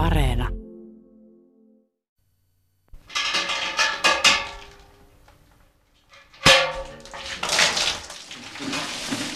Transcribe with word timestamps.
Areena. 0.00 0.48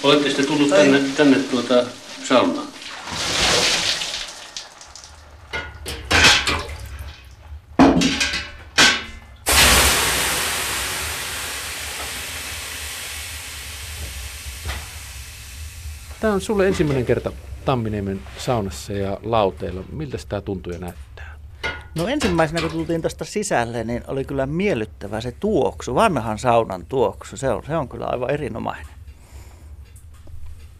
Olette 0.02 0.28
sitten 0.28 0.46
tullut 0.46 0.68
tänne, 0.68 1.00
tänne 1.16 1.38
tuota 1.38 1.84
saunaan? 2.24 2.66
Tämä 16.20 16.32
on 16.34 16.40
sulle 16.40 16.66
ensimmäinen 16.66 17.06
kerta 17.06 17.32
Tamminiemen 17.64 18.20
saunassa 18.38 18.92
ja 18.92 19.18
lauteilla. 19.22 19.84
Miltä 19.92 20.18
tämä 20.28 20.40
tuntuu 20.40 20.72
ja 20.72 20.78
näyttää? 20.78 21.38
No 21.94 22.08
ensimmäisenä 22.08 22.60
kun 22.60 22.70
tultiin 22.70 23.02
tästä 23.02 23.24
sisälle, 23.24 23.84
niin 23.84 24.04
oli 24.08 24.24
kyllä 24.24 24.46
miellyttävä 24.46 25.20
se 25.20 25.32
tuoksu, 25.40 25.94
vanhan 25.94 26.38
saunan 26.38 26.86
tuoksu. 26.86 27.36
Se 27.36 27.50
on, 27.50 27.62
se 27.66 27.76
on 27.76 27.88
kyllä 27.88 28.06
aivan 28.06 28.30
erinomainen. 28.30 28.94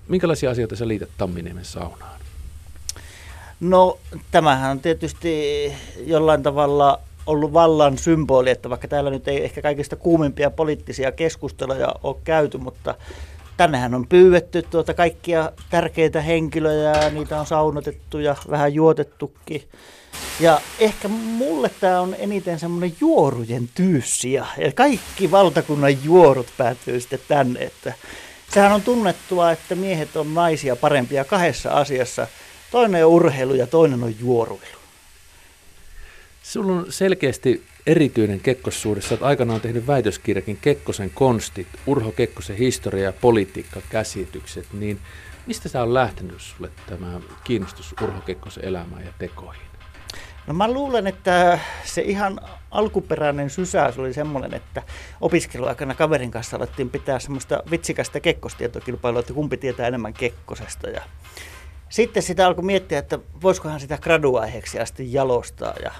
Minkälaisia 0.09 0.51
asioita 0.51 0.77
sä 0.77 0.89
liität 0.89 1.09
Tamminiemen 1.19 1.65
saunaan? 1.65 2.21
No 3.61 3.99
tämähän 4.31 4.71
on 4.71 4.81
tietysti 4.81 5.73
jollain 6.07 6.43
tavalla 6.43 7.01
ollut 7.27 7.53
vallan 7.53 7.99
symboli, 7.99 8.51
että 8.51 8.71
vaikka 8.71 8.89
täällä 8.89 9.11
nyt 9.11 9.29
ei 9.29 9.45
ehkä 9.45 9.63
kaikista 9.63 9.97
kuumimpia 9.97 10.51
poliittisia 10.51 11.13
keskusteluja 11.13 11.95
ole 12.03 12.17
käyty, 12.25 12.59
mutta 12.59 12.95
tännehän 13.57 13.95
on 13.95 14.07
pyydetty 14.07 14.63
tuota 14.63 14.95
kaikkia 14.95 15.53
tärkeitä 15.71 16.21
henkilöjä 16.21 16.91
ja 16.91 17.11
niitä 17.11 17.41
on 17.41 17.47
saunotettu 17.47 18.19
ja 18.19 18.37
vähän 18.51 18.75
juotettukin. 18.75 19.63
Ja 20.41 20.61
ehkä 20.79 21.09
mulle 21.09 21.71
tämä 21.81 22.01
on 22.01 22.17
eniten 22.19 22.59
semmoinen 22.59 22.97
juorujen 23.01 23.69
tyyssiä. 23.75 24.47
Ja 24.59 24.73
kaikki 24.73 25.31
valtakunnan 25.31 26.05
juorut 26.05 26.47
päätyy 26.57 27.01
sitten 27.01 27.21
tänne. 27.29 27.61
Että 27.61 27.93
sehän 28.51 28.73
on 28.73 28.83
tunnettua, 28.83 29.53
että 29.53 29.75
miehet 29.75 30.17
on 30.17 30.35
naisia 30.35 30.77
parempia 30.77 31.25
kahdessa 31.25 31.71
asiassa. 31.71 32.27
Toinen 32.71 33.07
on 33.07 33.13
urheilu 33.13 33.55
ja 33.55 33.67
toinen 33.67 34.03
on 34.03 34.15
juoruilu. 34.21 34.79
Sulla 36.43 36.73
on 36.73 36.87
selkeästi 36.89 37.65
erityinen 37.87 38.41
kekkossuhde. 38.41 39.01
Sä 39.01 39.15
oot 39.15 39.23
aikanaan 39.23 39.61
tehnyt 39.61 39.87
väitöskirjakin 39.87 40.59
Kekkosen 40.61 41.11
konstit, 41.11 41.67
Urho 41.87 42.13
Kekkosen 42.13 42.57
historia 42.57 43.05
ja 43.05 43.13
politiikkakäsitykset. 43.13 44.67
Niin 44.73 45.01
mistä 45.47 45.69
sä 45.69 45.83
on 45.83 45.95
lähtenyt 45.95 46.41
sulle 46.41 46.71
tämä 46.89 47.21
kiinnostus 47.45 47.95
Urho 48.03 48.21
Kekkosen 48.21 48.65
elämään 48.65 49.05
ja 49.05 49.13
tekoihin? 49.19 49.63
No 50.47 50.55
mä 50.55 50.73
luulen, 50.73 51.07
että 51.07 51.59
se 51.85 52.03
ihan 52.03 52.41
alkuperäinen 52.71 53.51
sysäys 53.51 53.99
oli 53.99 54.13
semmoinen, 54.13 54.55
että 54.55 54.83
opiskeluaikana 55.21 55.95
kaverin 55.95 56.31
kanssa 56.31 56.57
alettiin 56.57 56.91
pitää 56.91 57.19
semmoista 57.19 57.63
vitsikästä 57.71 58.21
kekkostietokilpailua, 58.21 59.21
että 59.21 59.33
kumpi 59.33 59.57
tietää 59.57 59.87
enemmän 59.87 60.15
Kekkosesta. 60.15 60.91
Ja 60.91 61.03
sitten 61.89 62.23
sitä 62.23 62.47
alkoi 62.47 62.65
miettiä, 62.65 62.99
että 62.99 63.19
voisikohan 63.43 63.81
sitä 63.81 63.99
graduaiheeksi 63.99 64.81
asti 64.81 65.13
jalostaa. 65.13 65.75
Ja 65.83 65.91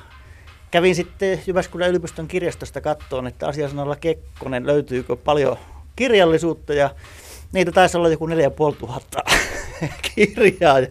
kävin 0.75 0.95
sitten 0.95 1.41
Jyväskylän 1.47 1.89
yliopiston 1.89 2.29
kirjastosta 2.29 2.81
kattoon, 2.81 3.27
että 3.27 3.47
asiasanalla 3.47 3.97
Kekkonen 3.97 4.67
löytyykö 4.67 5.17
paljon 5.17 5.57
kirjallisuutta 5.97 6.75
ja 6.75 6.91
niitä 7.53 7.73
taisi 7.73 7.97
olla 7.97 8.09
joku 8.09 8.27
4500 8.27 9.23
kirjaa. 10.15 10.81
Ja 10.81 10.89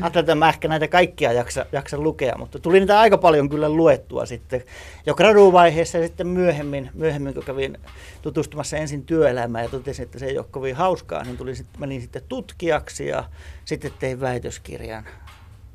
ajattelin, 0.00 0.22
että 0.22 0.34
mä 0.34 0.48
ehkä 0.48 0.68
näitä 0.68 0.88
kaikkia 0.88 1.32
jaksa, 1.32 1.66
jaksa 1.72 1.98
lukea, 1.98 2.38
mutta 2.38 2.58
tuli 2.58 2.80
niitä 2.80 3.00
aika 3.00 3.18
paljon 3.18 3.48
kyllä 3.48 3.68
luettua 3.68 4.26
sitten 4.26 4.64
jo 5.06 5.14
graduvaiheessa 5.14 5.98
ja 5.98 6.06
sitten 6.06 6.26
myöhemmin, 6.26 6.90
myöhemmin 6.94 7.34
kun 7.34 7.44
kävin 7.44 7.78
tutustumassa 8.22 8.76
ensin 8.76 9.04
työelämään 9.04 9.64
ja 9.64 9.70
totesin, 9.70 10.02
että 10.02 10.18
se 10.18 10.26
ei 10.26 10.38
ole 10.38 10.46
kovin 10.50 10.76
hauskaa, 10.76 11.24
niin 11.24 11.36
tuli 11.36 11.52
menin 11.78 12.00
sitten 12.00 12.22
tutkijaksi 12.28 13.06
ja 13.06 13.24
sitten 13.64 13.92
tein 13.98 14.20
väitöskirjan 14.20 15.04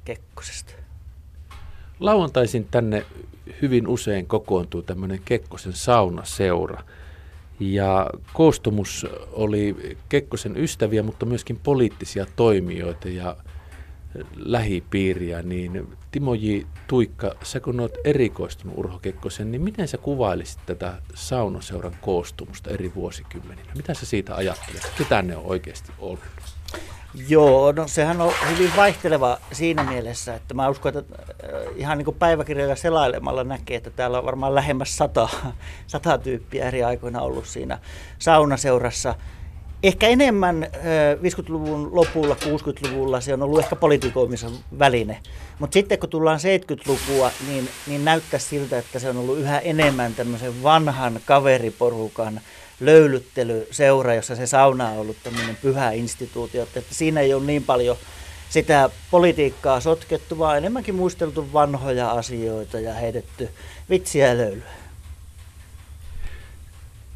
Kekkosesta. 0.05 0.73
Lauantaisin 2.01 2.67
tänne 2.71 3.05
hyvin 3.61 3.87
usein 3.87 4.27
kokoontuu 4.27 4.81
tämmöinen 4.81 5.21
Kekkosen 5.25 5.73
saunaseura. 5.73 6.83
Ja 7.59 8.09
koostumus 8.33 9.07
oli 9.31 9.95
Kekkosen 10.09 10.57
ystäviä, 10.57 11.03
mutta 11.03 11.25
myöskin 11.25 11.59
poliittisia 11.63 12.25
toimijoita 12.35 13.09
ja 13.09 13.35
lähipiiriä, 14.35 15.41
niin 15.41 15.97
Timo 16.11 16.33
J. 16.33 16.59
Tuikka, 16.87 17.35
sä 17.43 17.59
kun 17.59 17.79
olet 17.79 17.97
erikoistunut 18.03 18.77
Urho 18.77 18.99
Kekkosen, 18.99 19.51
niin 19.51 19.61
miten 19.61 19.87
sä 19.87 19.97
kuvailisit 19.97 20.59
tätä 20.65 20.93
saunaseuran 21.13 21.97
koostumusta 22.01 22.69
eri 22.69 22.91
vuosikymmeninä? 22.95 23.71
Mitä 23.75 23.93
sä 23.93 24.05
siitä 24.05 24.35
ajattelet? 24.35 24.91
Ketä 24.97 25.21
ne 25.21 25.35
on 25.35 25.45
oikeasti 25.45 25.91
ollut? 25.99 26.23
Joo, 27.27 27.71
no 27.71 27.87
sehän 27.87 28.21
on 28.21 28.33
hyvin 28.49 28.71
vaihteleva 28.75 29.37
siinä 29.51 29.83
mielessä, 29.83 30.35
että 30.35 30.53
mä 30.53 30.69
uskon, 30.69 30.97
että 30.97 31.15
äh, 31.19 31.49
ihan 31.75 31.97
niin 31.97 32.05
kuin 32.05 32.17
päiväkirjoja 32.17 32.75
selailemalla 32.75 33.43
näkee, 33.43 33.77
että 33.77 33.89
täällä 33.89 34.17
on 34.17 34.25
varmaan 34.25 34.55
lähemmäs 34.55 34.97
sata, 34.97 35.29
sata 35.87 36.17
tyyppiä 36.17 36.67
eri 36.67 36.83
aikoina 36.83 37.21
ollut 37.21 37.45
siinä 37.45 37.79
saunaseurassa. 38.19 39.15
Ehkä 39.83 40.07
enemmän 40.07 40.67
50-luvun 41.21 41.85
äh, 41.85 41.93
lopulla, 41.93 42.37
60-luvulla 42.41 43.21
se 43.21 43.33
on 43.33 43.41
ollut 43.41 43.59
ehkä 43.59 43.75
politikoimisen 43.75 44.51
väline. 44.79 45.19
Mutta 45.59 45.73
sitten 45.73 45.99
kun 45.99 46.09
tullaan 46.09 46.39
70-lukua, 46.39 47.31
niin, 47.47 47.69
niin 47.87 48.05
näyttää 48.05 48.39
siltä, 48.39 48.77
että 48.77 48.99
se 48.99 49.09
on 49.09 49.17
ollut 49.17 49.37
yhä 49.39 49.59
enemmän 49.59 50.15
tämmöisen 50.15 50.63
vanhan 50.63 51.19
kaveriporukan 51.25 52.41
löylyttelyseura, 52.79 54.13
jossa 54.13 54.35
se 54.35 54.47
sauna 54.47 54.89
on 54.89 54.97
ollut 54.97 55.17
tämmöinen 55.23 55.57
pyhä 55.61 55.91
instituutio, 55.91 56.63
että 56.63 56.81
siinä 56.91 57.21
ei 57.21 57.33
ole 57.33 57.45
niin 57.45 57.63
paljon 57.63 57.97
sitä 58.49 58.89
politiikkaa 59.11 59.79
sotkettu, 59.79 60.39
vaan 60.39 60.57
enemmänkin 60.57 60.95
muisteltu 60.95 61.53
vanhoja 61.53 62.11
asioita 62.11 62.79
ja 62.79 62.93
heitetty 62.93 63.49
vitsiä 63.89 64.27
ja 64.27 64.37
löylyä. 64.37 64.71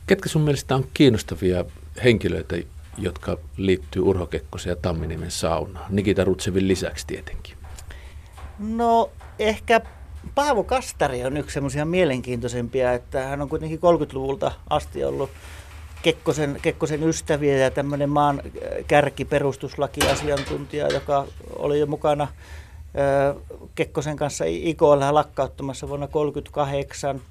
Ketkä 0.08 0.30
sun 0.30 0.42
mielestä 0.42 0.76
on 0.76 0.88
kiinnostavia 0.94 1.66
henkilöitä, 2.04 2.56
jotka 2.98 3.38
liittyy 3.58 4.02
Urho 4.02 4.26
Kekkosen 4.26 4.70
ja 4.70 4.76
Tamminiemen 4.76 5.32
saunaan? 5.32 5.86
Nikita 5.90 6.24
Rutsevin 6.24 6.68
lisäksi 6.68 7.08
tietenkin. 7.08 7.58
No 8.60 9.10
ehkä 9.40 9.82
Paavo 10.36 10.64
Kastari 10.64 11.26
on 11.26 11.38
yksi 11.38 11.54
semmoisia 11.54 11.86
mielenkiintoisempia, 11.86 12.94
että 12.94 13.24
hän 13.24 13.42
on 13.42 13.50
kuitenkin 13.50 13.80
30-luvulta 13.80 14.52
asti 14.70 15.04
ollut 15.04 15.30
Kekkosen, 16.02 16.60
Kekkosen 16.62 17.04
ystäviä 17.04 17.58
ja 17.58 17.72
tämmöinen 17.72 18.10
maan 18.10 18.42
kärkiperustuslakiasiantuntija, 18.88 20.88
joka 20.88 21.28
oli 21.56 21.80
jo 21.80 21.86
mukana 21.86 22.28
Kekkosen 23.76 24.18
kanssa 24.18 24.46
IKL 24.48 25.00
lakkauttamassa 25.12 25.88
vuonna 25.88 26.08
1938. 26.08 27.22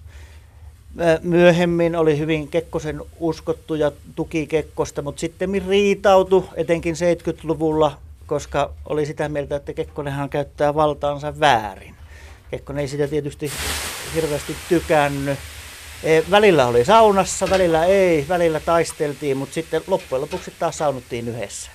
Myöhemmin 1.22 1.96
oli 1.96 2.18
hyvin 2.18 2.48
Kekkosen 2.48 3.02
uskottu 3.18 3.74
ja 3.74 3.92
tuki 4.16 4.46
Kekkosta, 4.46 5.02
mutta 5.02 5.20
sitten 5.20 5.62
riitautui 5.68 6.48
etenkin 6.56 6.94
70-luvulla, 6.94 7.98
koska 8.26 8.72
oli 8.86 9.06
sitä 9.06 9.28
mieltä, 9.28 9.56
että 9.56 9.72
Kekkonenhan 9.72 10.28
käyttää 10.28 10.74
valtaansa 10.74 11.40
väärin. 11.40 11.94
Kekkonen 12.50 12.80
ei 12.80 12.88
sitä 12.88 13.08
tietysti 13.08 13.52
hirveästi 14.14 14.56
tykännyt. 14.68 15.38
Välillä 16.30 16.66
oli 16.66 16.84
saunassa, 16.84 17.50
välillä 17.50 17.84
ei, 17.84 18.24
välillä 18.28 18.60
taisteltiin, 18.60 19.36
mutta 19.36 19.54
sitten 19.54 19.82
loppujen 19.86 20.22
lopuksi 20.22 20.52
taas 20.58 20.78
saunuttiin 20.78 21.28
yhdessä. 21.28 21.70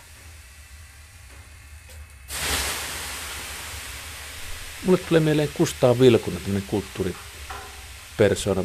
Mulle 4.85 4.99
tulee 5.09 5.21
mieleen 5.21 5.49
Kustaa 5.53 5.99
Vilkunen, 5.99 6.41
tämmöinen 6.41 6.69
kulttuuripersona. 6.69 8.63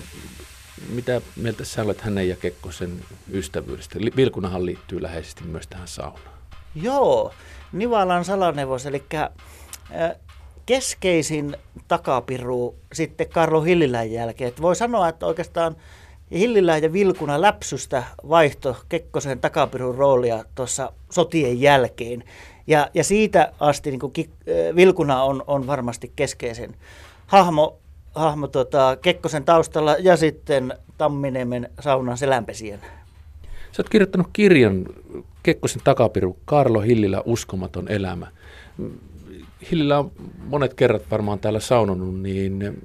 Mitä 0.89 1.21
mieltä 1.37 1.65
sä 1.65 1.83
olet 1.83 2.01
hänen 2.01 2.29
ja 2.29 2.37
Kekkosen 2.37 3.01
ystävyydestä? 3.33 3.99
Vilkunahan 4.17 4.67
liittyy 4.67 5.03
läheisesti 5.03 5.45
myös 5.45 5.67
tähän 5.67 5.89
saunaan. 5.89 6.35
Joo, 6.75 7.33
Nivalan 7.73 8.25
salanevos, 8.25 8.87
eli 8.87 9.05
keskeisin 10.67 11.57
takapiru 11.89 12.75
sitten 12.93 13.29
Karlo 13.29 13.61
Hillilän 13.63 14.13
jälkeen. 14.13 14.49
Että 14.49 14.63
voi 14.63 14.77
sanoa, 14.77 15.09
että 15.09 15.27
oikeastaan 15.27 15.77
Hillilä 16.31 16.79
ja 16.79 16.93
Vilkuna 16.93 17.41
läpsystä 17.41 18.03
vaihto 18.29 18.77
Kekkosen 18.89 19.41
takapirun 19.41 19.95
roolia 19.95 20.45
tuossa 20.55 20.93
sotien 21.11 21.61
jälkeen. 21.61 22.25
Ja, 22.67 22.91
ja 22.95 23.05
siitä 23.05 23.53
asti 23.61 23.91
niin 23.91 24.01
kuin, 24.01 24.13
Vilkuna 24.77 25.23
on, 25.23 25.45
on 25.47 25.67
varmasti 25.67 26.13
keskeisen 26.17 26.75
hahmo, 27.27 27.79
hahmo 28.15 28.47
tota, 28.47 28.97
Kekkosen 29.03 29.45
taustalla 29.45 29.97
ja 29.99 30.17
sitten 30.17 30.75
Tamminemen 30.99 31.71
saunan 31.81 32.19
selänpesien. 32.19 32.81
Sä 33.73 33.83
oot 33.83 33.89
kirjoittanut 33.89 34.27
kirjan 34.33 34.87
Kekkosen 35.43 35.83
takapiru 35.85 36.39
Karlo 36.45 36.81
Hillilä 36.81 37.23
Uskomaton 37.25 37.89
elämä. 37.89 38.27
Hillillä 39.71 39.99
on 39.99 40.13
monet 40.47 40.75
kerrat 40.75 41.03
varmaan 41.11 41.39
täällä 41.39 41.61
saunonut, 41.61 42.21
niin 42.21 42.83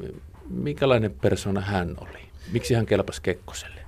minkälainen 0.50 1.12
persona 1.22 1.62
hän 1.62 1.96
oli? 2.02 2.20
Miksi 2.52 2.74
hän 2.74 2.86
kelpasi 2.86 3.22
Kekkoselle? 3.22 3.82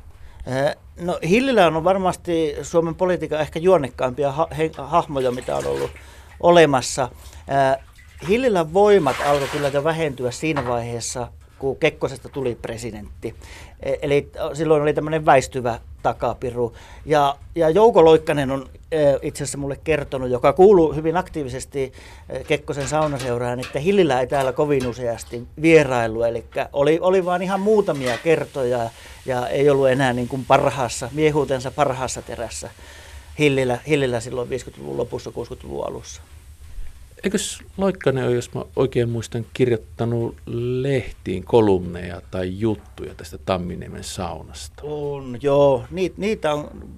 No 1.00 1.20
Hillillä 1.30 1.68
on 1.68 1.84
varmasti 1.84 2.56
Suomen 2.62 2.96
politiikan 2.96 3.42
ehkä 3.42 3.60
juonnekkaimpia 3.60 4.32
ha- 4.32 4.48
he- 4.58 4.72
hahmoja, 4.78 5.32
mitä 5.32 5.56
on 5.56 5.66
ollut 5.66 5.92
olemassa. 6.40 7.10
Hillillä 8.28 8.74
voimat 8.74 9.16
alkoi 9.26 9.48
kyllä 9.48 9.84
vähentyä 9.84 10.32
siinä 10.32 10.68
vaiheessa, 10.68 11.28
kun 11.60 11.78
Kekkosesta 11.78 12.30
tuli 12.30 12.56
presidentti. 12.62 13.36
E, 13.84 13.94
eli 14.02 14.30
silloin 14.54 14.82
oli 14.82 14.94
tämmöinen 14.94 15.26
väistyvä 15.26 15.80
takapiru. 16.04 16.74
Ja, 17.06 17.36
ja 17.56 17.70
Jouko 17.70 18.06
Loikkanen 18.06 18.52
on 18.52 18.70
e, 18.92 18.98
itse 19.22 19.44
asiassa 19.44 19.58
mulle 19.58 19.80
kertonut, 19.84 20.30
joka 20.30 20.54
kuuluu 20.54 20.94
hyvin 20.94 21.18
aktiivisesti 21.18 21.94
e, 22.30 22.44
Kekkosen 22.44 22.88
saunaseuraan, 22.88 23.60
että 23.60 23.80
Hillillä 23.80 24.20
ei 24.20 24.28
täällä 24.28 24.54
kovin 24.54 24.88
useasti 24.88 25.48
vierailu. 25.62 26.24
Eli 26.24 26.44
oli, 26.74 27.00
oli 27.02 27.26
vaan 27.26 27.42
ihan 27.42 27.60
muutamia 27.60 28.18
kertoja 28.18 28.90
ja 29.26 29.48
ei 29.48 29.70
ollut 29.70 29.90
enää 29.90 30.14
niin 30.14 30.28
kuin 30.28 30.46
parhaassa, 30.46 31.10
miehuutensa 31.14 31.72
parhaassa 31.72 32.22
terässä 32.22 32.70
Hillillä, 33.40 33.80
Hillillä 33.88 34.20
silloin 34.20 34.50
50-luvun 34.50 34.98
lopussa, 34.98 35.30
60-luvun 35.30 35.88
alussa. 35.88 36.22
Eikös 37.24 37.64
Loikkanen 37.78 38.26
ole, 38.26 38.36
jos 38.36 38.54
mä 38.54 38.64
oikein 38.76 39.10
muistan, 39.10 39.46
kirjoittanut 39.54 40.38
lehtiin 40.82 41.44
kolumneja 41.44 42.22
tai 42.32 42.60
juttuja 42.60 43.16
tästä 43.16 43.38
Tamminiemen 43.38 44.04
saunasta? 44.04 44.84
On, 44.86 45.38
joo. 45.42 45.84
Niit, 45.92 46.18
niitä 46.18 46.54
on, 46.54 46.90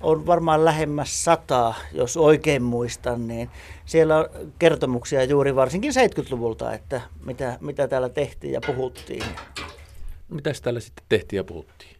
on 0.00 0.26
varmaan 0.26 0.64
lähemmäs 0.64 1.24
sata, 1.24 1.74
jos 1.92 2.16
oikein 2.16 2.62
muistan, 2.62 3.28
niin 3.28 3.50
siellä 3.86 4.16
on 4.16 4.26
kertomuksia 4.58 5.24
juuri 5.24 5.54
varsinkin 5.54 5.92
70-luvulta, 5.92 6.72
että 6.72 7.00
mitä, 7.24 7.58
mitä 7.60 7.88
täällä 7.88 8.08
tehtiin 8.08 8.52
ja 8.52 8.60
puhuttiin. 8.66 9.22
Mitäs 10.28 10.60
täällä 10.60 10.80
sitten 10.80 11.04
tehtiin 11.08 11.38
ja 11.38 11.44
puhuttiin? 11.44 11.91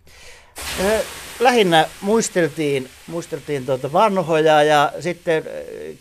Lähinnä 1.40 1.86
muisteltiin, 2.00 2.88
muisteltiin 3.06 3.66
tuota 3.66 3.92
vanhoja 3.92 4.62
ja 4.62 4.92
sitten 5.00 5.44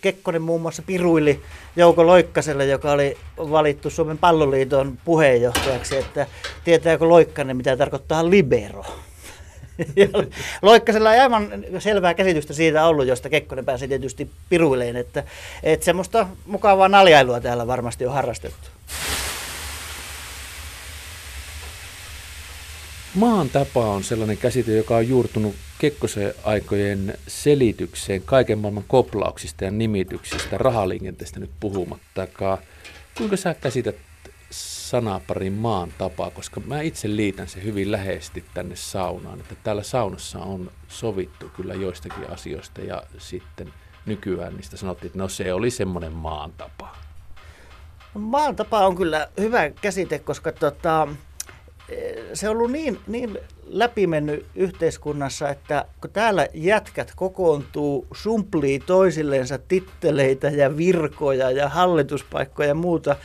Kekkonen 0.01 0.41
muun 0.41 0.61
muassa 0.61 0.81
piruili 0.81 1.41
Jouko 1.75 2.05
Loikkaselle, 2.07 2.65
joka 2.65 2.91
oli 2.91 3.17
valittu 3.37 3.89
Suomen 3.89 4.17
palloliiton 4.17 4.97
puheenjohtajaksi, 5.05 5.97
että 5.97 6.27
tietääkö 6.63 7.09
Loikkanen, 7.09 7.57
mitä 7.57 7.77
tarkoittaa 7.77 8.29
libero. 8.29 8.85
Loikkasella 10.61 11.13
ei 11.13 11.19
aivan 11.19 11.49
selvää 11.79 12.13
käsitystä 12.13 12.53
siitä 12.53 12.85
ollut, 12.85 13.07
josta 13.07 13.29
Kekkonen 13.29 13.65
pääsi 13.65 13.87
tietysti 13.87 14.29
piruileen, 14.49 14.95
että, 14.95 15.23
että 15.63 15.85
semmoista 15.85 16.27
mukavaa 16.45 16.89
naljailua 16.89 17.39
täällä 17.39 17.67
varmasti 17.67 18.05
on 18.05 18.13
harrastettu. 18.13 18.69
Maan 23.15 23.49
tapa 23.49 23.85
on 23.85 24.03
sellainen 24.03 24.37
käsite, 24.37 24.77
joka 24.77 24.95
on 24.95 25.07
juurtunut 25.07 25.55
Kekkosen 25.79 26.33
aikojen 26.43 27.13
selitykseen 27.27 28.21
kaiken 28.21 28.59
maailman 28.59 28.83
koplauksista 28.87 29.65
ja 29.65 29.71
nimityksistä, 29.71 30.57
rahaliikenteestä 30.57 31.39
nyt 31.39 31.51
puhumattakaan. 31.59 32.57
Kuinka 33.17 33.37
sä 33.37 33.53
käsität 33.53 33.95
sanaparin 34.49 35.53
maan 35.53 35.93
tapaa, 35.97 36.29
koska 36.29 36.59
mä 36.59 36.81
itse 36.81 37.15
liitän 37.15 37.47
se 37.47 37.63
hyvin 37.63 37.91
läheisesti 37.91 38.43
tänne 38.53 38.75
saunaan, 38.75 39.39
että 39.39 39.55
täällä 39.63 39.83
saunassa 39.83 40.39
on 40.39 40.71
sovittu 40.87 41.49
kyllä 41.55 41.73
joistakin 41.73 42.29
asioista 42.29 42.81
ja 42.81 43.03
sitten 43.17 43.73
nykyään 44.05 44.55
niistä 44.55 44.77
sanottiin, 44.77 45.07
että 45.07 45.19
no 45.19 45.29
se 45.29 45.53
oli 45.53 45.71
semmoinen 45.71 46.11
maan 46.11 46.51
tapa. 46.57 46.95
Maan 48.13 48.55
tapa 48.55 48.85
on 48.87 48.95
kyllä 48.95 49.27
hyvä 49.39 49.69
käsite, 49.69 50.19
koska 50.19 50.51
tota, 50.51 51.07
se 52.33 52.49
on 52.49 52.57
ollut 52.57 52.71
niin, 52.71 52.99
niin 53.07 53.37
läpimennyt 53.65 54.45
yhteiskunnassa, 54.55 55.49
että 55.49 55.85
kun 56.01 56.09
täällä 56.09 56.47
jätkät 56.53 57.11
kokoontuu, 57.15 58.07
sumplii 58.13 58.79
toisillensa 58.79 59.57
titteleitä 59.67 60.47
ja 60.47 60.77
virkoja 60.77 61.51
ja 61.51 61.69
hallituspaikkoja 61.69 62.67
ja 62.67 62.75
muuta, 62.75 63.15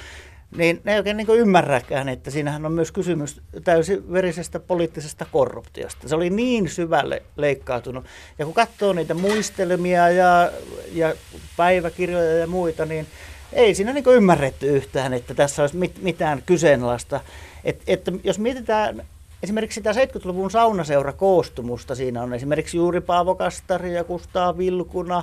niin 0.56 0.80
ne 0.84 0.92
ei 0.92 0.98
oikein 0.98 1.16
niin 1.16 1.28
ymmärräkään, 1.30 2.08
että 2.08 2.30
siinähän 2.30 2.66
on 2.66 2.72
myös 2.72 2.92
kysymys 2.92 3.40
täysin 3.64 4.12
verisestä 4.12 4.60
poliittisesta 4.60 5.26
korruptiosta. 5.32 6.08
Se 6.08 6.14
oli 6.14 6.30
niin 6.30 6.68
syvälle 6.68 7.22
leikkautunut. 7.36 8.04
Ja 8.38 8.44
kun 8.44 8.54
katsoo 8.54 8.92
niitä 8.92 9.14
muistelmia 9.14 10.10
ja, 10.10 10.50
ja 10.92 11.14
päiväkirjoja 11.56 12.36
ja 12.36 12.46
muita, 12.46 12.86
niin 12.86 13.06
ei 13.52 13.74
siinä 13.74 13.92
niin 13.92 14.04
ymmärretty 14.14 14.76
yhtään, 14.76 15.12
että 15.12 15.34
tässä 15.34 15.62
olisi 15.62 15.76
mit, 15.76 16.02
mitään 16.02 16.42
kyseenalaista. 16.46 17.20
Et, 17.66 17.82
että 17.86 18.12
jos 18.24 18.38
mietitään 18.38 19.02
esimerkiksi 19.42 19.80
sitä 19.80 19.92
70-luvun 19.92 20.50
saunaseura 20.50 21.12
koostumusta, 21.12 21.94
siinä 21.94 22.22
on 22.22 22.34
esimerkiksi 22.34 22.76
juuri 22.76 23.00
Paavo 23.00 23.34
Kastari 23.34 23.94
ja 23.94 24.04
Kustaa 24.04 24.58
Vilkuna, 24.58 25.22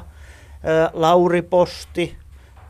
Lauri 0.94 1.42
Posti, 1.42 2.16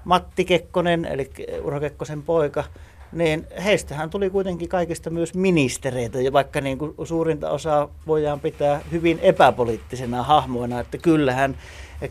Matti 0.03 0.45
Kekkonen, 0.45 1.05
eli 1.05 1.31
Urho 1.63 1.79
Kekkosen 1.79 2.23
poika, 2.23 2.63
niin 3.11 3.47
heistähän 3.63 4.09
tuli 4.09 4.29
kuitenkin 4.29 4.69
kaikista 4.69 5.09
myös 5.09 5.33
ministereitä, 5.33 6.21
ja 6.21 6.33
vaikka 6.33 6.61
niin 6.61 6.77
kuin 6.77 6.95
suurinta 7.03 7.49
osaa 7.49 7.89
voidaan 8.07 8.39
pitää 8.39 8.81
hyvin 8.91 9.19
epäpoliittisena 9.21 10.23
hahmoina, 10.23 10.79
että 10.79 10.97
kyllähän 10.97 11.57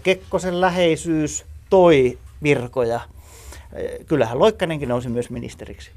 Kekkosen 0.03 0.61
läheisyys 0.61 1.44
toi 1.70 2.19
virkoja. 2.43 3.00
Kyllähän 4.06 4.38
Loikkanenkin 4.38 4.88
nousi 4.88 5.08
myös 5.08 5.31
ministeriksi. 5.31 5.91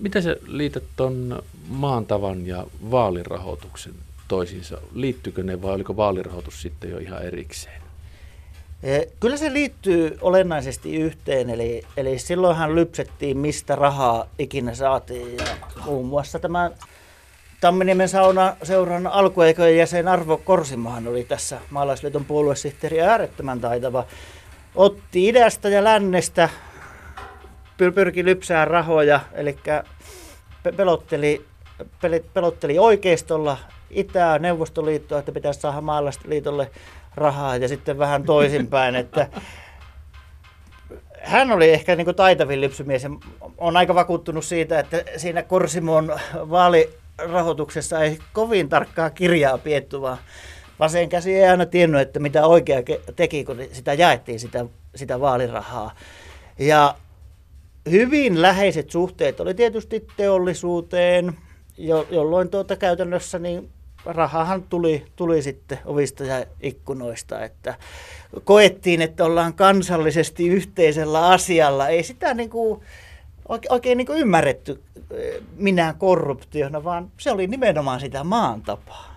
Miten 0.00 0.22
sä 0.22 0.36
liität 0.46 0.84
tuon 0.96 1.42
maantavan 1.68 2.46
ja 2.46 2.66
vaalirahoituksen 2.90 3.94
toisiinsa? 4.28 4.78
Liittyykö 4.94 5.42
ne 5.42 5.62
vai 5.62 5.74
oliko 5.74 5.96
vaalirahoitus 5.96 6.62
sitten 6.62 6.90
jo 6.90 6.98
ihan 6.98 7.22
erikseen? 7.22 7.82
E, 8.82 9.00
kyllä 9.20 9.36
se 9.36 9.52
liittyy 9.52 10.18
olennaisesti 10.20 10.96
yhteen, 10.96 11.50
eli, 11.50 11.82
eli 11.96 12.18
silloinhan 12.18 12.74
lypsettiin, 12.74 13.38
mistä 13.38 13.76
rahaa 13.76 14.26
ikinä 14.38 14.74
saatiin. 14.74 15.36
Ja 15.36 15.44
muun 15.84 16.06
muassa 16.06 16.38
tämä 16.38 16.70
Tamminiemen 17.60 18.08
sauna 18.08 18.56
seuran 18.62 19.06
alkuaikojen 19.06 19.76
jäsen 19.76 20.08
Arvo 20.08 20.36
Korsimahan 20.36 21.08
oli 21.08 21.24
tässä 21.24 21.60
maalaisliiton 21.70 22.24
puoluesihteeri 22.24 23.00
äärettömän 23.00 23.60
taitava. 23.60 24.04
Otti 24.74 25.28
idästä 25.28 25.68
ja 25.68 25.84
lännestä 25.84 26.48
pyrki 27.76 28.24
lypsää 28.24 28.64
rahoja, 28.64 29.20
eli 29.32 29.56
pelotteli, 30.76 31.44
pelotteli 32.34 32.78
oikeistolla 32.78 33.56
Itää 33.90 34.38
Neuvostoliittoa, 34.38 35.18
että 35.18 35.32
pitäisi 35.32 35.60
saada 35.60 35.80
maalaisliitolle 35.80 36.70
rahaa 37.14 37.56
ja 37.56 37.68
sitten 37.68 37.98
vähän 37.98 38.22
toisinpäin, 38.22 38.96
että 39.02 39.28
hän 41.20 41.50
oli 41.50 41.70
ehkä 41.70 41.96
niin 41.96 42.04
kuin 42.04 42.16
taitavin 42.16 42.60
lypsymies 42.60 43.02
ja 43.02 43.10
on 43.58 43.76
aika 43.76 43.94
vakuuttunut 43.94 44.44
siitä, 44.44 44.78
että 44.78 45.04
siinä 45.16 45.42
Korsimon 45.42 46.18
vaalirahoituksessa 46.34 48.00
ei 48.00 48.18
kovin 48.32 48.68
tarkkaa 48.68 49.10
kirjaa 49.10 49.58
pietty, 49.58 50.00
vaan 50.00 50.18
vasen 50.78 51.08
käsi 51.08 51.34
ei 51.34 51.48
aina 51.48 51.66
tiennyt, 51.66 52.00
että 52.00 52.20
mitä 52.20 52.46
oikea 52.46 52.82
teki, 53.16 53.44
kun 53.44 53.58
sitä 53.72 53.94
jaettiin 53.94 54.40
sitä, 54.40 54.66
sitä 54.94 55.20
vaalirahaa. 55.20 55.94
Ja 56.58 56.94
hyvin 57.90 58.42
läheiset 58.42 58.90
suhteet 58.90 59.40
oli 59.40 59.54
tietysti 59.54 60.06
teollisuuteen, 60.16 61.32
jo, 61.78 62.06
jolloin 62.10 62.48
tuota 62.48 62.76
käytännössä 62.76 63.38
niin 63.38 63.68
rahahan 64.04 64.62
tuli, 64.62 65.04
tuli 65.16 65.42
sitten 65.42 65.78
ovista 65.84 66.24
ja 66.24 66.46
ikkunoista, 66.60 67.44
että 67.44 67.74
koettiin, 68.44 69.02
että 69.02 69.24
ollaan 69.24 69.54
kansallisesti 69.54 70.48
yhteisellä 70.48 71.26
asialla. 71.26 71.88
Ei 71.88 72.02
sitä 72.02 72.34
niin 72.34 72.50
kuin, 72.50 72.80
oikein, 73.68 73.98
niin 73.98 74.06
kuin 74.06 74.18
ymmärretty 74.18 74.82
eh, 75.10 75.42
minä 75.56 75.94
korruptiona, 75.98 76.84
vaan 76.84 77.10
se 77.18 77.30
oli 77.30 77.46
nimenomaan 77.46 78.00
sitä 78.00 78.24
maan 78.24 78.62
tapaa. 78.62 79.16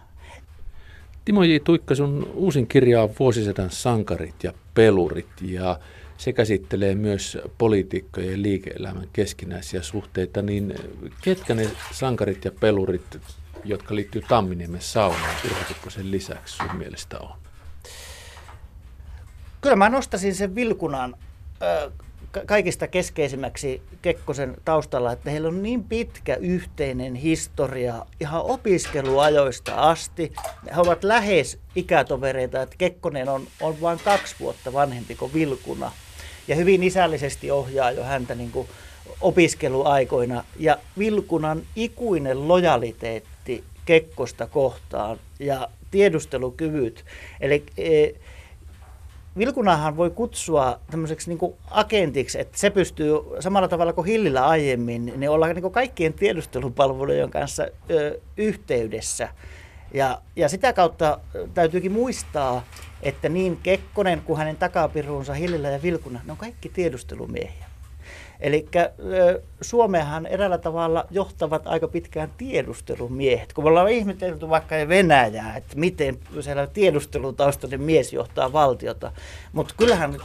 Timo 1.26 1.44
J. 1.44 1.56
Tuikka, 1.64 1.96
sun 1.96 2.32
uusin 2.34 2.68
kirja 2.68 3.04
on 3.04 3.10
Vuosisadan 3.20 3.70
sankarit 3.70 4.44
ja 4.44 4.54
pelurit 4.74 5.42
ja 5.42 5.80
se 6.20 6.34
käsittelee 6.34 6.96
myös 6.96 7.38
politiikkojen 7.58 8.32
ja 8.32 8.42
liike-elämän 8.42 9.08
keskinäisiä 9.14 9.82
suhteita, 9.82 10.42
niin 10.42 10.76
ketkä 11.22 11.56
ne 11.56 11.70
sankarit 11.92 12.46
ja 12.46 12.52
pelurit, 12.52 13.18
jotka 13.64 13.96
liittyy 13.96 14.22
Tamminiemen 14.22 14.82
saunaan 14.82 15.36
Urho 15.46 16.00
lisäksi 16.02 16.58
sun 16.58 16.76
mielestä 16.76 17.20
on? 17.20 17.36
Kyllä 19.62 19.76
mä 19.76 19.90
nostasin 19.90 20.36
sen 20.36 20.56
Vilkunan 20.56 21.16
kaikista 22.46 22.88
keskeisimmäksi 22.88 23.82
Kekkosen 24.02 24.56
taustalla, 24.66 25.12
että 25.12 25.30
heillä 25.30 25.48
on 25.48 25.64
niin 25.64 25.84
pitkä 25.84 26.36
yhteinen 26.36 27.16
historia 27.16 28.06
ihan 28.20 28.42
opiskeluajoista 28.42 29.76
asti. 29.76 30.34
He 30.76 30.82
ovat 30.82 31.04
lähes 31.04 31.60
ikätovereita, 31.76 32.62
että 32.62 32.76
Kekkonen 32.78 33.30
on, 33.30 33.48
on 33.62 33.82
vain 33.82 34.00
kaksi 34.00 34.36
vuotta 34.40 34.74
vanhempi 34.74 35.16
kuin 35.16 35.34
Vilkuna. 35.34 35.92
Ja 36.50 36.56
hyvin 36.56 36.84
isällisesti 36.84 37.52
ohjaa 37.52 37.92
jo 37.92 38.04
häntä 38.04 38.36
niin 38.36 38.52
kuin 38.52 38.68
opiskeluaikoina. 39.22 40.44
Ja 40.60 40.78
Vilkunan 40.98 41.62
ikuinen 41.76 42.48
lojaliteetti 42.48 43.64
Kekkosta 43.86 44.48
kohtaan 44.48 45.18
ja 45.40 45.70
tiedustelukyvyt. 45.92 47.06
Eli 47.42 47.64
e, 47.78 48.10
Vilkunahan 49.38 49.98
voi 49.98 50.10
kutsua 50.10 50.80
tämmöiseksi 50.92 51.30
niin 51.30 51.54
agentiksi, 51.72 52.40
että 52.40 52.58
se 52.58 52.70
pystyy 52.70 53.12
samalla 53.40 53.68
tavalla 53.68 53.94
kuin 53.94 54.08
Hillillä 54.08 54.48
aiemmin, 54.48 55.14
niin 55.16 55.30
olla 55.30 55.48
niin 55.48 55.72
kaikkien 55.72 56.14
tiedustelupalvelujen 56.14 57.30
kanssa 57.30 57.68
ö, 57.92 58.20
yhteydessä. 58.38 59.30
Ja, 59.94 60.22
ja 60.36 60.50
sitä 60.50 60.74
kautta 60.74 61.20
täytyykin 61.54 61.92
muistaa, 61.92 62.64
että 63.02 63.30
niin 63.30 63.60
Kekkonen 63.64 64.22
kuin 64.22 64.38
hänen 64.38 64.58
takapiruunsa 64.58 65.34
Hillillä 65.34 65.70
ja 65.70 65.82
Vilkuna, 65.82 66.20
ne 66.26 66.32
on 66.32 66.38
kaikki 66.38 66.70
tiedustelumiehiä. 66.70 67.70
Eli 68.40 68.68
Suomehan 69.62 70.26
eräällä 70.26 70.58
tavalla 70.58 71.06
johtavat 71.12 71.68
aika 71.68 71.88
pitkään 71.88 72.30
tiedustelumiehet. 72.38 73.54
Kun 73.54 73.64
me 73.64 73.68
ollaan 73.68 73.90
ihmetelty 73.90 74.50
vaikka 74.50 74.76
Venäjää, 74.88 75.58
että 75.58 75.76
miten 75.76 76.20
siellä 76.42 76.68
tiedustelutaustainen 76.68 77.82
mies 77.82 78.14
johtaa 78.14 78.54
valtiota. 78.54 79.12
Mutta 79.54 79.74
kyllähän 79.78 80.18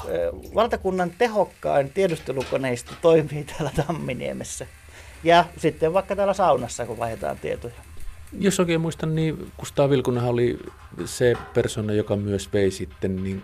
valtakunnan 0.54 1.10
tehokkain 1.18 1.90
tiedustelukoneisto 1.90 2.92
toimii 3.02 3.44
täällä 3.44 3.70
Tamminiemessä. 3.86 4.66
Ja 5.24 5.44
sitten 5.58 5.92
vaikka 5.92 6.16
täällä 6.16 6.34
saunassa, 6.34 6.86
kun 6.86 6.98
vaihdetaan 6.98 7.38
tietoja. 7.38 7.74
Jos 8.38 8.60
oikein 8.60 8.80
muistan, 8.80 9.14
niin 9.14 9.52
Kustaa 9.56 9.90
Vilkunahan 9.90 10.30
oli 10.30 10.58
se 11.04 11.34
persona, 11.54 11.92
joka 11.92 12.16
myös 12.16 12.52
vei 12.52 12.70
sitten 12.70 13.22
niin 13.22 13.42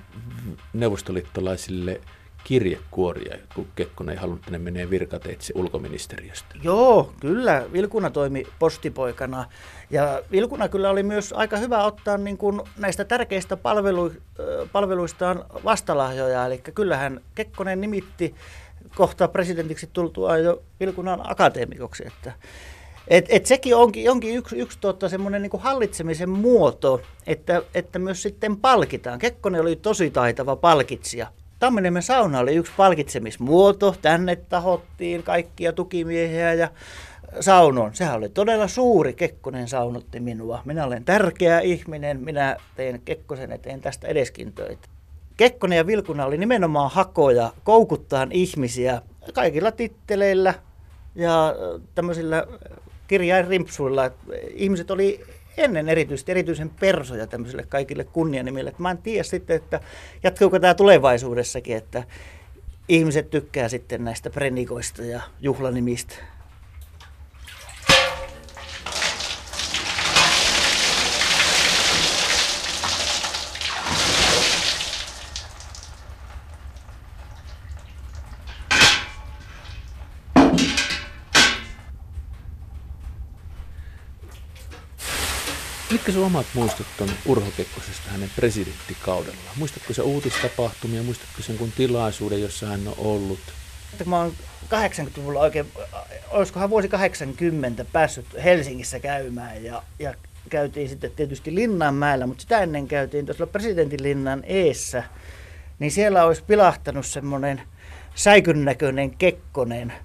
neuvostoliittolaisille 0.72 2.00
kirjekuoria, 2.44 3.36
kun 3.54 3.66
Kekkonen 3.76 4.12
ei 4.12 4.20
halunnut, 4.20 4.40
että 4.40 4.50
ne 4.50 4.58
menee 4.58 4.90
virkateitse 4.90 5.52
ulkoministeriöstä. 5.56 6.54
Joo, 6.62 7.12
kyllä. 7.20 7.66
Vilkuna 7.72 8.10
toimi 8.10 8.46
postipoikana. 8.58 9.44
Ja 9.90 10.22
Vilkuna 10.30 10.68
kyllä 10.68 10.90
oli 10.90 11.02
myös 11.02 11.32
aika 11.32 11.56
hyvä 11.56 11.84
ottaa 11.84 12.16
niin 12.16 12.38
kuin 12.38 12.60
näistä 12.78 13.04
tärkeistä 13.04 13.56
palvelu, 13.56 14.12
palveluistaan 14.72 15.44
vastalahjoja. 15.64 16.46
Eli 16.46 16.58
kyllähän 16.58 17.20
Kekkonen 17.34 17.80
nimitti 17.80 18.34
kohta 18.94 19.28
presidentiksi 19.28 19.90
tultua 19.92 20.38
jo 20.38 20.62
Vilkunan 20.80 21.30
akateemikoksi. 21.30 22.02
Että 22.06 22.32
et, 23.10 23.26
et 23.28 23.46
sekin 23.46 23.76
onkin, 23.76 24.10
onkin 24.10 24.36
yksi, 24.36 24.56
yksi 24.56 24.78
tuota, 24.80 25.08
semmoinen 25.08 25.42
niin 25.42 25.50
hallitsemisen 25.58 26.30
muoto, 26.30 27.00
että, 27.26 27.62
että 27.74 27.98
myös 27.98 28.22
sitten 28.22 28.56
palkitaan. 28.56 29.18
Kekkonen 29.18 29.60
oli 29.60 29.76
tosi 29.76 30.10
taitava 30.10 30.56
palkitsija. 30.56 31.26
Tammeniemen 31.58 32.02
sauna 32.02 32.38
oli 32.38 32.54
yksi 32.54 32.72
palkitsemismuoto. 32.76 33.96
Tänne 34.02 34.36
tahottiin 34.36 35.22
kaikkia 35.22 35.72
tukimiehiä 35.72 36.54
ja 36.54 36.68
saunoon. 37.40 37.94
Sehän 37.94 38.16
oli 38.16 38.28
todella 38.28 38.68
suuri. 38.68 39.12
Kekkonen 39.12 39.68
saunotti 39.68 40.20
minua. 40.20 40.62
Minä 40.64 40.84
olen 40.84 41.04
tärkeä 41.04 41.60
ihminen. 41.60 42.20
Minä 42.20 42.56
teen 42.76 43.00
Kekkosen 43.04 43.52
eteen 43.52 43.80
tästä 43.80 44.08
edeskin 44.08 44.52
töitä. 44.52 44.88
Kekkonen 45.36 45.76
ja 45.76 45.86
Vilkuna 45.86 46.26
oli 46.26 46.38
nimenomaan 46.38 46.90
hakoja 46.90 47.52
koukuttaa 47.64 48.26
ihmisiä 48.30 49.02
kaikilla 49.34 49.72
titteleillä 49.72 50.54
ja 51.14 51.54
tämmöisillä 51.94 52.46
kirjainrimpsuilla. 53.10 54.10
Ihmiset 54.54 54.90
oli 54.90 55.24
ennen 55.56 55.88
erityisesti 55.88 56.32
erityisen 56.32 56.70
persoja 56.80 57.26
tämmöisille 57.26 57.66
kaikille 57.68 58.04
kunnianimille. 58.04 58.74
Mä 58.78 58.90
en 58.90 58.98
tiedä 58.98 59.22
sitten, 59.22 59.56
että 59.56 59.80
jatkuuko 60.22 60.58
tämä 60.58 60.74
tulevaisuudessakin, 60.74 61.76
että 61.76 62.04
ihmiset 62.88 63.30
tykkää 63.30 63.68
sitten 63.68 64.04
näistä 64.04 64.30
prenikoista 64.30 65.02
ja 65.02 65.20
juhlanimistä. 65.40 66.14
Mitkä 85.90 86.12
sun 86.12 86.26
omat 86.26 86.46
muistot 86.54 86.86
on 87.00 87.08
Urho 87.26 87.50
Kekkosesta 87.56 88.10
hänen 88.10 88.30
presidenttikaudella? 88.36 89.50
Muistatko 89.56 89.92
se 89.92 90.02
uutistapahtumia, 90.02 91.02
muistatko 91.02 91.42
sen 91.42 91.58
kun 91.58 91.72
tilaisuuden, 91.72 92.42
jossa 92.42 92.66
hän 92.66 92.88
on 92.88 92.94
ollut? 92.98 93.38
Mä 94.04 94.18
oon 94.18 94.32
80-luvulla 94.64 95.40
oikein, 95.40 95.66
olisikohan 96.30 96.70
vuosi 96.70 96.88
80 96.88 97.84
päässyt 97.84 98.26
Helsingissä 98.44 99.00
käymään 99.00 99.64
ja, 99.64 99.82
ja 99.98 100.14
käytiin 100.50 100.88
sitten 100.88 101.10
tietysti 101.10 101.54
Linnanmäellä, 101.54 102.26
mutta 102.26 102.42
sitä 102.42 102.60
ennen 102.60 102.88
käytiin 102.88 103.26
tuossa 103.26 103.46
presidentin 103.46 104.02
linnan 104.02 104.44
eessä, 104.46 105.04
niin 105.78 105.90
siellä 105.90 106.24
olisi 106.24 106.42
pilahtanut 106.42 107.06
semmoinen 107.06 107.62
säikyn 108.14 108.64
näköinen 108.64 109.10
Kekkonen– 109.10 109.92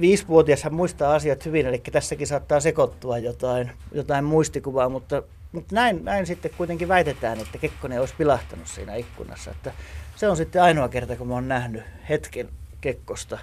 Viisivuotias 0.00 0.62
hän 0.62 0.74
muistaa 0.74 1.14
asiat 1.14 1.44
hyvin, 1.44 1.66
eli 1.66 1.82
tässäkin 1.92 2.26
saattaa 2.26 2.60
sekoittua 2.60 3.18
jotain, 3.18 3.70
jotain 3.92 4.24
muistikuvaa, 4.24 4.88
mutta, 4.88 5.22
mutta 5.52 5.74
näin, 5.74 6.04
näin 6.04 6.26
sitten 6.26 6.50
kuitenkin 6.56 6.88
väitetään, 6.88 7.40
että 7.40 7.58
Kekkonen 7.58 8.00
olisi 8.00 8.14
pilahtanut 8.18 8.66
siinä 8.66 8.94
ikkunassa. 8.94 9.50
Että 9.50 9.72
se 10.16 10.28
on 10.28 10.36
sitten 10.36 10.62
ainoa 10.62 10.88
kerta, 10.88 11.16
kun 11.16 11.28
mä 11.28 11.34
oon 11.34 11.48
nähnyt 11.48 11.82
hetken 12.08 12.48
Kekkosta. 12.80 13.38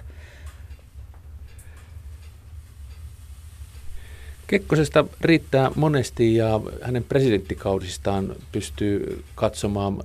Kekkosesta 4.46 5.04
riittää 5.20 5.70
monesti 5.74 6.34
ja 6.34 6.60
hänen 6.82 7.04
presidenttikaudistaan 7.04 8.36
pystyy 8.52 9.24
katsomaan 9.34 10.02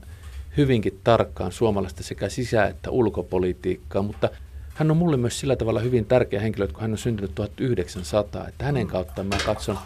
hyvinkin 0.58 1.00
tarkkaan 1.04 1.52
suomalaista 1.52 2.04
sekä 2.04 2.30
sisä- 2.30 2.66
että 2.66 2.92
ulkopolitiikkaa, 2.92 4.02
mutta 4.02 4.30
hän 4.74 4.92
on 4.92 4.98
mulle 4.98 5.18
myös 5.18 5.40
sillä 5.40 5.56
tavalla 5.56 5.80
hyvin 5.80 6.06
tärkeä 6.06 6.42
henkilö, 6.42 6.66
että 6.66 6.74
kun 6.74 6.82
hän 6.82 6.92
on 6.92 6.98
syntynyt 6.98 7.36
1900, 7.36 8.48
että 8.48 8.66
hänen 8.66 8.88
kautta 8.88 9.24
mä 9.24 9.38
katson 9.46 9.78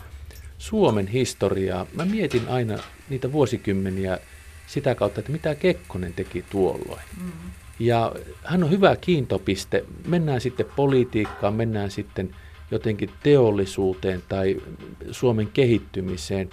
Suomen 0.57 1.07
historiaa. 1.07 1.85
Mä 1.93 2.05
mietin 2.05 2.47
aina 2.49 2.77
niitä 3.09 3.31
vuosikymmeniä 3.31 4.19
sitä 4.67 4.95
kautta, 4.95 5.19
että 5.19 5.31
mitä 5.31 5.55
Kekkonen 5.55 6.13
teki 6.13 6.45
tuolloin. 6.49 7.01
Mm. 7.21 7.31
Ja 7.79 8.15
hän 8.43 8.63
on 8.63 8.71
hyvä 8.71 8.95
kiintopiste. 8.95 9.85
Mennään 10.07 10.41
sitten 10.41 10.65
politiikkaan, 10.75 11.53
mennään 11.53 11.91
sitten 11.91 12.35
jotenkin 12.71 13.09
teollisuuteen 13.23 14.23
tai 14.29 14.61
Suomen 15.11 15.47
kehittymiseen, 15.47 16.49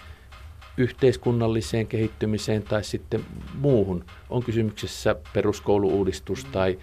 yhteiskunnalliseen 0.77 1.87
kehittymiseen 1.87 2.63
tai 2.63 2.85
sitten 2.85 3.25
muuhun. 3.55 4.05
On 4.31 4.43
kysymyksessä 4.43 5.17
peruskouluuudistus 5.33 6.45
mm. 6.47 6.53
tai 6.53 6.79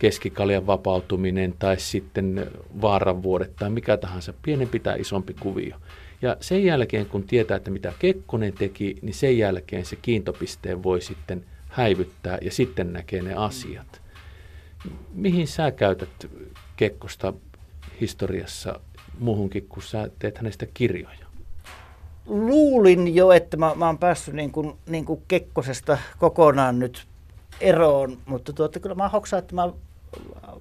keskikaljan 0.00 0.66
vapautuminen 0.66 1.54
tai 1.58 1.80
sitten 1.80 2.46
vaaranvuodet 2.80 3.56
tai 3.56 3.70
mikä 3.70 3.96
tahansa, 3.96 4.34
pienempi 4.42 4.80
tai 4.80 5.00
isompi 5.00 5.34
kuvio. 5.34 5.76
Ja 6.22 6.36
sen 6.40 6.64
jälkeen, 6.64 7.06
kun 7.06 7.22
tietää, 7.22 7.56
että 7.56 7.70
mitä 7.70 7.92
Kekkonen 7.98 8.52
teki, 8.52 8.96
niin 9.02 9.14
sen 9.14 9.38
jälkeen 9.38 9.84
se 9.84 9.96
kiintopisteen 9.96 10.82
voi 10.82 11.00
sitten 11.00 11.44
häivyttää 11.68 12.38
ja 12.42 12.50
sitten 12.50 12.92
näkee 12.92 13.22
ne 13.22 13.34
asiat. 13.34 14.00
Mihin 15.14 15.46
sä 15.46 15.70
käytät 15.70 16.30
Kekkosta 16.76 17.32
historiassa 18.00 18.80
muuhunkin, 19.18 19.66
kun 19.68 19.82
sä 19.82 20.10
teet 20.18 20.38
hänestä 20.38 20.66
kirjoja? 20.74 21.26
Luulin 22.26 23.14
jo, 23.14 23.32
että 23.32 23.56
mä, 23.56 23.72
mä 23.74 23.86
oon 23.86 23.98
päässyt 23.98 24.34
niin 24.34 24.52
kuin, 24.52 24.72
niin 24.88 25.04
kuin 25.04 25.22
Kekkosesta 25.28 25.98
kokonaan 26.18 26.78
nyt 26.78 27.06
eroon, 27.60 28.18
mutta 28.26 28.52
tuota, 28.52 28.80
kyllä 28.80 28.94
mä 28.94 29.08
hoksaan, 29.08 29.42
että 29.42 29.54
mä 29.54 29.72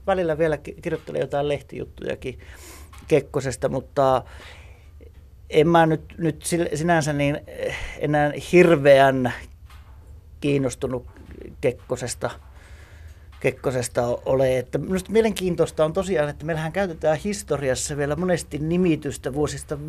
välillä 0.08 0.38
vielä 0.38 0.58
kirjoittelen 0.58 1.22
jotain 1.22 1.48
lehtijuttujakin 1.48 2.40
Kekkosesta, 3.08 3.70
mutta 3.70 4.24
en 5.50 5.68
mä 5.68 5.86
nyt, 5.86 6.14
nyt 6.18 6.44
sinänsä 6.74 7.14
niin 7.14 7.40
enää 8.00 8.32
hirveän 8.52 9.34
kiinnostunut 10.42 11.06
Kekkosesta, 11.62 12.30
Kekkosesta 13.40 14.08
ole. 14.26 14.58
Että 14.58 14.78
minusta 14.78 15.12
mielenkiintoista 15.12 15.86
on 15.86 15.94
tosiaan, 15.94 16.30
että 16.30 16.46
meillähän 16.46 16.72
käytetään 16.72 17.18
historiassa 17.18 17.98
vielä 17.98 18.16
monesti 18.16 18.60
nimitystä 18.60 19.34
vuosista 19.34 19.76
56-81 19.76 19.80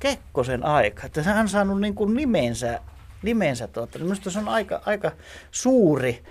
Kekkosen 0.00 0.64
aika. 0.64 1.06
Että 1.06 1.22
hän 1.22 1.38
on 1.38 1.48
saanut 1.48 1.80
niin 1.80 1.94
kuin 1.94 2.14
nimensä 2.14 2.80
nimensä. 3.22 3.68
Tuota. 3.68 3.98
Minusta 3.98 4.30
se 4.30 4.38
on 4.38 4.48
aika, 4.48 4.82
aika 4.86 5.12
suuri, 5.50 6.22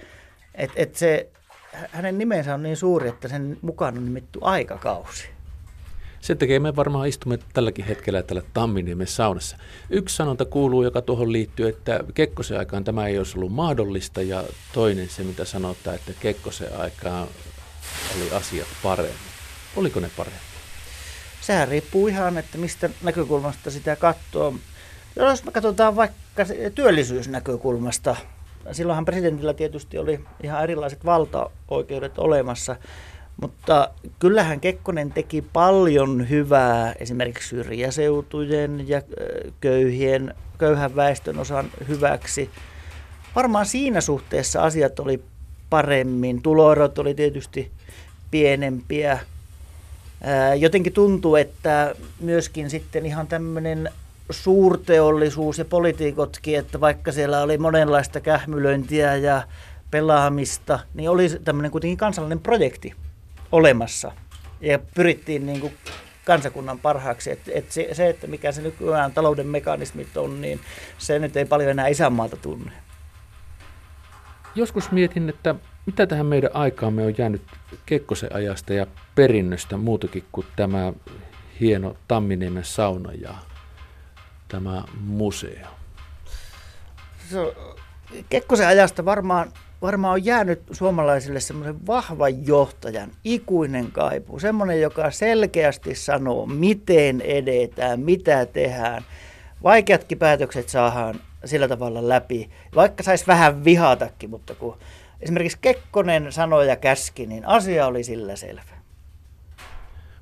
että 0.55 0.73
et 0.81 0.95
se, 0.95 1.29
hänen 1.71 2.17
nimensä 2.17 2.53
on 2.53 2.63
niin 2.63 2.77
suuri, 2.77 3.09
että 3.09 3.27
sen 3.27 3.57
mukaan 3.61 3.97
on 3.97 4.05
nimetty 4.05 4.39
aikakausi. 4.41 5.29
Sen 6.21 6.37
takia 6.37 6.59
me 6.59 6.75
varmaan 6.75 7.07
istumme 7.07 7.39
tälläkin 7.53 7.85
hetkellä 7.85 8.23
tällä 8.23 8.41
Tamminiemen 8.53 9.07
saunassa. 9.07 9.57
Yksi 9.89 10.15
sanonta 10.15 10.45
kuuluu, 10.45 10.83
joka 10.83 11.01
tuohon 11.01 11.31
liittyy, 11.31 11.67
että 11.67 12.03
Kekkosen 12.13 12.59
aikaan 12.59 12.83
tämä 12.83 13.07
ei 13.07 13.17
olisi 13.17 13.37
ollut 13.37 13.51
mahdollista, 13.51 14.21
ja 14.21 14.43
toinen 14.73 15.09
se, 15.09 15.23
mitä 15.23 15.45
sanotaan, 15.45 15.95
että 15.95 16.11
Kekkosen 16.19 16.77
aikaan 16.77 17.27
oli 18.15 18.31
asiat 18.31 18.67
paremmin. 18.83 19.15
Oliko 19.75 19.99
ne 19.99 20.09
paremmin? 20.17 20.41
Sehän 21.41 21.67
riippuu 21.67 22.07
ihan, 22.07 22.37
että 22.37 22.57
mistä 22.57 22.89
näkökulmasta 23.01 23.71
sitä 23.71 23.95
katsoo. 23.95 24.53
Jos 25.15 25.43
me 25.43 25.51
katsotaan 25.51 25.95
vaikka 25.95 26.45
työllisyysnäkökulmasta, 26.75 28.15
silloinhan 28.71 29.05
presidentillä 29.05 29.53
tietysti 29.53 29.97
oli 29.97 30.19
ihan 30.43 30.63
erilaiset 30.63 31.05
valtaoikeudet 31.05 32.19
olemassa, 32.19 32.75
mutta 33.41 33.89
kyllähän 34.19 34.59
Kekkonen 34.59 35.11
teki 35.11 35.41
paljon 35.41 36.29
hyvää 36.29 36.93
esimerkiksi 36.99 37.49
syrjäseutujen 37.49 38.87
ja 38.87 39.01
köyhien, 39.61 40.35
köyhän 40.57 40.95
väestön 40.95 41.39
osan 41.39 41.65
hyväksi. 41.87 42.49
Varmaan 43.35 43.65
siinä 43.65 44.01
suhteessa 44.01 44.63
asiat 44.63 44.99
oli 44.99 45.23
paremmin. 45.69 46.41
Tuloerot 46.41 46.99
oli 46.99 47.13
tietysti 47.13 47.71
pienempiä. 48.31 49.19
Jotenkin 50.57 50.93
tuntuu, 50.93 51.35
että 51.35 51.95
myöskin 52.19 52.69
sitten 52.69 53.05
ihan 53.05 53.27
tämmöinen 53.27 53.89
suurteollisuus 54.29 55.57
ja 55.57 55.65
politiikotkin, 55.65 56.59
että 56.59 56.79
vaikka 56.79 57.11
siellä 57.11 57.41
oli 57.41 57.57
monenlaista 57.57 58.19
kähmylöintiä 58.19 59.15
ja 59.15 59.43
pelaamista, 59.91 60.79
niin 60.93 61.09
oli 61.09 61.29
tämmöinen 61.29 61.71
kuitenkin 61.71 61.97
kansallinen 61.97 62.39
projekti 62.39 62.93
olemassa. 63.51 64.11
Ja 64.61 64.79
pyrittiin 64.95 65.45
niin 65.45 65.61
kuin 65.61 65.73
kansakunnan 66.25 66.79
parhaaksi. 66.79 67.31
Et, 67.31 67.39
et 67.53 67.71
se, 67.71 67.89
se, 67.91 68.09
että 68.09 68.27
mikä 68.27 68.51
se 68.51 68.61
nykyään 68.61 69.13
talouden 69.13 69.47
mekanismit 69.47 70.17
on, 70.17 70.41
niin 70.41 70.59
se 70.97 71.19
nyt 71.19 71.37
ei 71.37 71.45
paljon 71.45 71.69
enää 71.69 71.87
isänmaalta 71.87 72.37
tunne. 72.37 72.71
Joskus 74.55 74.91
mietin, 74.91 75.29
että 75.29 75.55
mitä 75.85 76.07
tähän 76.07 76.25
meidän 76.25 76.51
aikaamme 76.53 77.05
on 77.05 77.13
jäänyt 77.17 77.41
Kekkosen 77.85 78.35
ajasta 78.35 78.73
ja 78.73 78.87
perinnöstä 79.15 79.77
muutakin 79.77 80.23
kuin 80.31 80.47
tämä 80.55 80.93
hieno 81.59 81.95
Tamminiemen 82.07 82.65
sauna 82.65 83.13
ja 83.13 83.35
tämä 84.49 84.83
museo? 85.01 85.67
So, 87.31 87.55
Kekkosen 88.29 88.67
ajasta 88.67 89.05
varmaan, 89.05 89.51
varmaan 89.81 90.13
on 90.13 90.25
jäänyt 90.25 90.61
suomalaisille 90.71 91.39
semmoisen 91.39 91.87
vahvan 91.87 92.47
johtajan 92.47 93.11
ikuinen 93.23 93.91
kaipuu. 93.91 94.39
Semmoinen, 94.39 94.81
joka 94.81 95.11
selkeästi 95.11 95.95
sanoo, 95.95 96.45
miten 96.45 97.21
edetään, 97.21 97.99
mitä 97.99 98.45
tehdään. 98.45 99.03
Vaikeatkin 99.63 100.17
päätökset 100.17 100.69
saadaan 100.69 101.19
sillä 101.45 101.67
tavalla 101.67 102.09
läpi, 102.09 102.49
vaikka 102.75 103.03
saisi 103.03 103.27
vähän 103.27 103.63
vihatakin, 103.63 104.29
mutta 104.29 104.55
kun 104.55 104.77
esimerkiksi 105.21 105.57
Kekkonen 105.61 106.31
sanoi 106.31 106.67
ja 106.67 106.75
käski, 106.75 107.25
niin 107.25 107.45
asia 107.45 107.87
oli 107.87 108.03
sillä 108.03 108.35
selvä. 108.35 108.78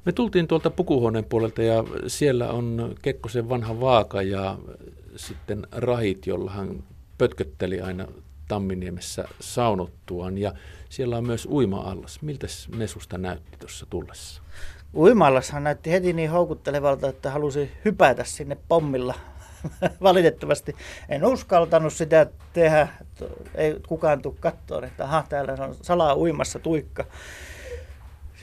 Me 0.08 0.14
tultiin 0.14 0.48
tuolta 0.48 0.70
pukuhuoneen 0.70 1.26
puolelta 1.26 1.62
ja 1.62 1.84
siellä 2.08 2.50
on 2.50 2.96
Kekkosen 3.02 3.50
vanha 3.50 3.80
vaaka 3.80 4.22
ja 4.22 4.58
sitten 5.16 5.68
rahit, 5.72 6.28
jolla 6.28 6.52
hän 6.52 6.84
pötkötteli 7.18 7.82
aina 7.82 8.08
Tamminiemessä 8.48 9.28
saunottuaan. 9.40 10.38
Ja 10.38 10.54
siellä 10.90 11.18
on 11.18 11.26
myös 11.26 11.48
uima-allas. 11.52 12.22
Miltä 12.22 12.48
ne 12.76 12.88
susta 12.88 13.18
näytti 13.18 13.58
tuossa 13.60 13.86
tullessa? 13.90 14.42
Uima-allashan 14.96 15.64
näytti 15.64 15.92
heti 15.92 16.14
niin 16.14 16.30
houkuttelevalta, 16.30 17.10
että 17.10 17.32
halusi 17.32 17.72
hypätä 17.86 18.24
sinne 18.24 18.58
pommilla. 18.68 19.14
Valitettavasti 20.02 20.76
en 21.10 21.26
uskaltanut 21.26 21.94
sitä 21.94 22.28
tehdä. 22.54 22.88
Ei 23.56 23.76
kukaan 23.88 24.22
tule 24.22 24.36
katsoa, 24.40 24.86
että 24.86 25.04
aha, 25.04 25.24
täällä 25.30 25.66
on 25.66 25.76
salaa 25.82 26.16
uimassa 26.16 26.60
tuikka. 26.60 27.06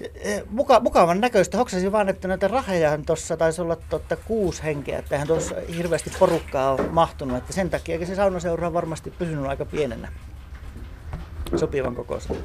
Eh, 0.00 0.42
muka, 0.50 0.80
mukavan 0.80 1.20
näköistä. 1.20 1.56
Hoksasin 1.56 1.92
vaan, 1.92 2.08
että 2.08 2.28
näitä 2.28 2.48
raheja 2.48 2.98
tuossa 3.06 3.36
taisi 3.36 3.62
olla 3.62 3.76
totta 3.76 4.16
kuusi 4.16 4.62
henkeä. 4.62 4.98
Että 4.98 5.14
eihän 5.14 5.28
tuossa 5.28 5.54
hirveästi 5.76 6.10
porukkaa 6.18 6.72
ole 6.72 6.88
mahtunut. 6.88 7.36
Että 7.36 7.52
sen 7.52 7.70
takia 7.70 8.06
se 8.06 8.14
saunaseura 8.14 8.66
on 8.66 8.74
varmasti 8.74 9.10
pysynyt 9.10 9.46
aika 9.46 9.64
pienenä. 9.64 10.12
Sopivan 11.56 11.94
kokoisena. 11.94 12.40